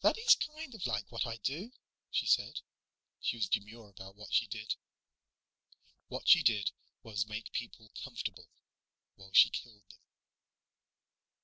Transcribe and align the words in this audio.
"That 0.00 0.18
is 0.18 0.34
kind 0.34 0.74
of 0.74 0.88
like 0.88 1.12
what 1.12 1.24
I 1.24 1.36
do," 1.36 1.70
she 2.10 2.26
said. 2.26 2.62
She 3.20 3.36
was 3.36 3.48
demure 3.48 3.90
about 3.90 4.16
what 4.16 4.34
she 4.34 4.48
did. 4.48 4.74
What 6.08 6.26
she 6.26 6.42
did 6.42 6.72
was 7.04 7.28
make 7.28 7.52
people 7.52 7.88
comfortable 8.02 8.50
while 9.14 9.32
she 9.32 9.50
killed 9.50 9.84
them. 9.88 10.00